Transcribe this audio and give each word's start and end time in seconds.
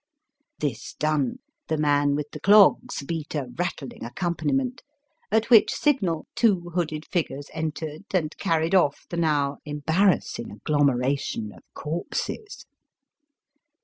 This 0.57 0.95
done 0.95 1.35
the 1.67 1.77
man 1.77 2.15
with 2.15 2.31
the 2.31 2.39
clogs 2.39 3.03
beat 3.03 3.35
a 3.35 3.43
rattUng 3.45 4.03
accompaniment, 4.03 4.81
at 5.31 5.51
which 5.51 5.71
signal 5.71 6.25
two 6.33 6.71
hooded 6.73 7.05
figures 7.05 7.49
entered 7.53 8.05
and 8.11 8.35
carried 8.39 8.73
off 8.73 9.05
the 9.11 9.17
now 9.17 9.57
embarrassing 9.63 10.49
agglomeration 10.51 11.51
of 11.53 11.61
corpses. 11.75 12.65